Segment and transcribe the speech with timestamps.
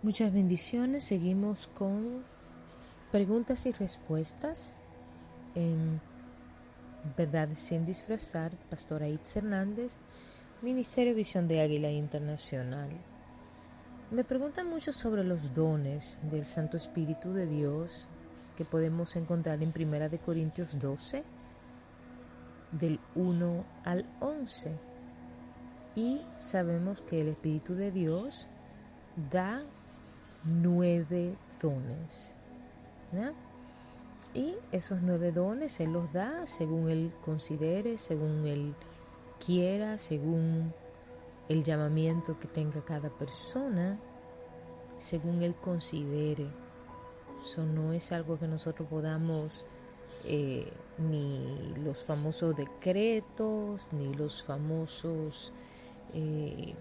[0.00, 1.02] Muchas bendiciones.
[1.02, 2.22] Seguimos con
[3.10, 4.80] preguntas y respuestas
[5.56, 6.00] en
[7.16, 8.52] Verdad sin disfrazar.
[8.70, 9.98] Pastora Itz Hernández,
[10.62, 12.90] Ministerio Visión de Águila Internacional.
[14.12, 18.06] Me preguntan mucho sobre los dones del Santo Espíritu de Dios
[18.56, 21.24] que podemos encontrar en Primera de Corintios 12,
[22.70, 24.70] del 1 al 11.
[25.96, 28.46] Y sabemos que el Espíritu de Dios
[29.32, 29.60] da
[30.48, 32.34] nueve dones.
[34.34, 38.74] Y esos nueve dones Él los da según Él considere, según Él
[39.44, 40.74] quiera, según
[41.48, 43.98] el llamamiento que tenga cada persona,
[44.98, 46.46] según Él considere.
[47.44, 49.64] Eso no es algo que nosotros podamos,
[50.24, 55.52] eh, ni los famosos decretos, ni los famosos...
[56.14, 56.74] Eh,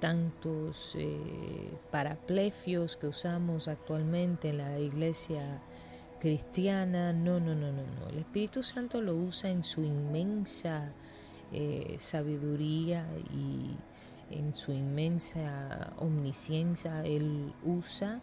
[0.00, 5.60] tantos eh, paraplefios que usamos actualmente en la iglesia
[6.20, 7.12] cristiana.
[7.12, 8.08] No, no, no, no, no.
[8.10, 10.92] El Espíritu Santo lo usa en su inmensa
[11.52, 13.76] eh, sabiduría y
[14.34, 17.04] en su inmensa omnisciencia.
[17.04, 18.20] Él usa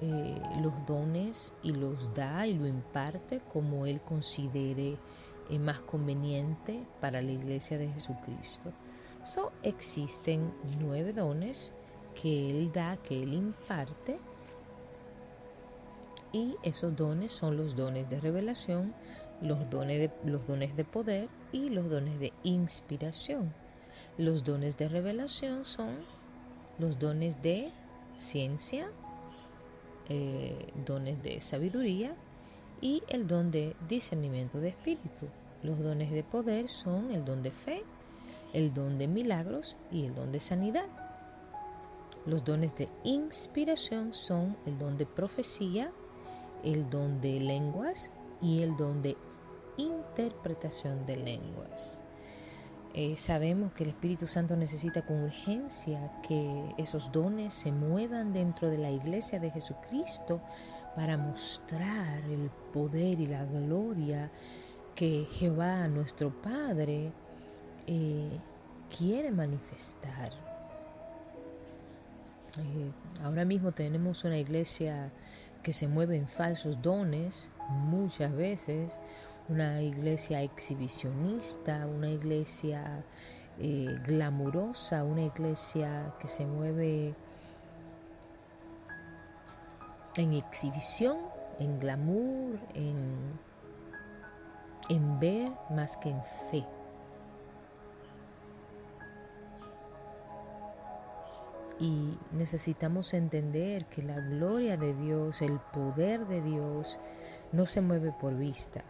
[0.00, 4.96] eh, los dones y los da y lo imparte como Él considere
[5.58, 8.72] más conveniente para la iglesia de Jesucristo
[9.62, 11.72] existen nueve dones
[12.20, 14.18] que Él da, que Él imparte.
[16.32, 18.94] Y esos dones son los dones de revelación,
[19.40, 23.52] los dones de, los dones de poder y los dones de inspiración.
[24.16, 25.96] Los dones de revelación son
[26.78, 27.72] los dones de
[28.16, 28.90] ciencia,
[30.08, 32.14] eh, dones de sabiduría
[32.80, 35.28] y el don de discernimiento de espíritu.
[35.62, 37.82] Los dones de poder son el don de fe,
[38.52, 40.86] el don de milagros y el don de sanidad.
[42.26, 45.90] Los dones de inspiración son el don de profecía,
[46.62, 48.10] el don de lenguas
[48.42, 49.16] y el don de
[49.76, 52.02] interpretación de lenguas.
[52.92, 58.68] Eh, sabemos que el Espíritu Santo necesita con urgencia que esos dones se muevan dentro
[58.68, 60.40] de la iglesia de Jesucristo
[60.96, 64.30] para mostrar el poder y la gloria
[64.96, 67.12] que Jehová, nuestro Padre,
[67.86, 68.38] eh,
[68.96, 70.32] quiere manifestar.
[72.58, 72.92] Eh,
[73.24, 75.10] ahora mismo tenemos una iglesia
[75.62, 78.98] que se mueve en falsos dones muchas veces,
[79.48, 83.04] una iglesia exhibicionista, una iglesia
[83.58, 87.14] eh, glamurosa, una iglesia que se mueve
[90.16, 91.18] en exhibición,
[91.58, 93.38] en glamour, en,
[94.88, 96.64] en ver más que en fe.
[101.80, 107.00] Y necesitamos entender que la gloria de Dios, el poder de Dios,
[107.52, 108.84] no se mueve por vista.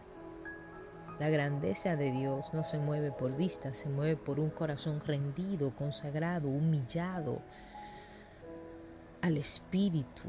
[1.17, 5.73] La grandeza de Dios no se mueve por vista, se mueve por un corazón rendido,
[5.75, 7.41] consagrado, humillado
[9.21, 10.27] al Espíritu,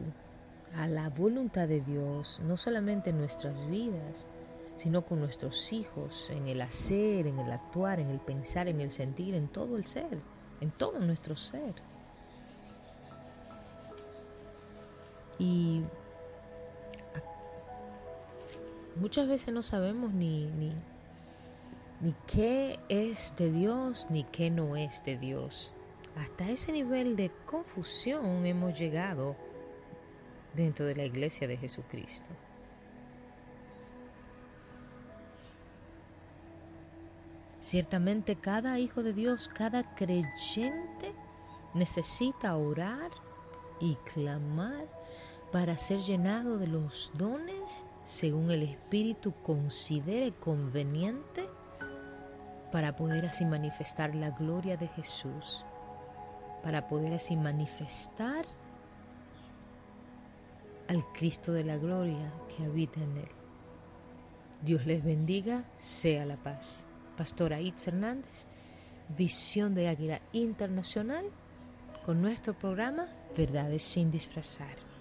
[0.77, 4.29] a la voluntad de Dios, no solamente en nuestras vidas,
[4.77, 8.91] sino con nuestros hijos, en el hacer, en el actuar, en el pensar, en el
[8.91, 10.19] sentir, en todo el ser,
[10.61, 11.75] en todo nuestro ser.
[15.43, 15.83] Y
[18.95, 20.73] muchas veces no sabemos ni, ni,
[22.01, 25.73] ni qué es de Dios ni qué no es de Dios.
[26.15, 29.35] Hasta ese nivel de confusión hemos llegado
[30.55, 32.29] dentro de la iglesia de Jesucristo.
[37.59, 41.13] Ciertamente cada hijo de Dios, cada creyente
[41.75, 43.11] necesita orar
[43.81, 45.03] y clamar
[45.53, 51.45] para ser llenado de los dones según el Espíritu considere conveniente
[52.73, 55.65] para poder así manifestar la gloria de Jesús,
[56.63, 58.47] para poder así manifestar
[60.89, 63.29] al Cristo de la gloria que habita en él.
[64.63, 66.87] Dios les bendiga, sea la paz.
[67.17, 68.47] Pastora Itz Hernández,
[69.17, 71.27] Visión de Águila Internacional,
[72.07, 73.07] con nuestro programa
[73.37, 74.92] Verdades sin disfrazar.